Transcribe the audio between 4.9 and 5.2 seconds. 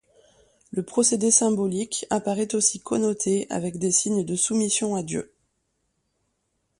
à